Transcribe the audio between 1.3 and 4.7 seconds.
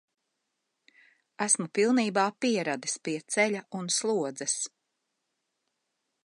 Esmu pilnībā pieradis pie ceļa un slodzes.